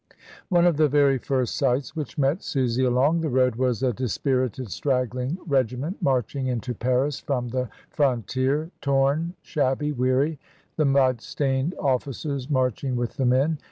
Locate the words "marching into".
6.01-6.73